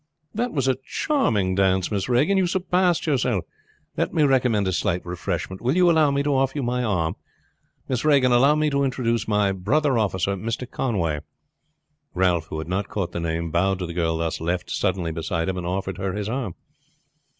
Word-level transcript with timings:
"That 0.33 0.51
was 0.51 0.67
a 0.67 0.79
charming 0.83 1.53
dance, 1.53 1.91
Miss 1.91 2.09
Regan. 2.09 2.35
You 2.35 2.47
surpassed 2.47 3.05
yourself. 3.05 3.45
Let 3.95 4.11
me 4.11 4.23
recommend 4.23 4.67
a 4.67 4.71
slight 4.73 5.05
refreshment; 5.05 5.61
will 5.61 5.75
you 5.75 5.91
allow 5.91 6.09
me 6.09 6.23
to 6.23 6.33
offer 6.33 6.53
you 6.55 6.63
my 6.63 6.83
arm? 6.83 7.15
Miss 7.87 8.03
Regan, 8.03 8.31
allow 8.31 8.55
me 8.55 8.71
to 8.71 8.83
introduce 8.83 9.27
my 9.27 9.51
brother 9.51 9.99
officer, 9.99 10.35
Mr. 10.35 10.67
Conway." 10.67 11.19
Ralph, 12.15 12.47
who 12.47 12.57
had 12.57 12.67
not 12.67 12.89
caught 12.89 13.11
the 13.11 13.19
name, 13.19 13.51
bowed 13.51 13.77
to 13.77 13.85
the 13.85 13.93
girl 13.93 14.17
thus 14.17 14.41
left 14.41 14.71
suddenly 14.71 15.11
beside 15.11 15.47
him 15.47 15.57
and 15.59 15.67
offered 15.67 15.99
her 15.99 16.13
his 16.13 16.27
arm. 16.29 16.55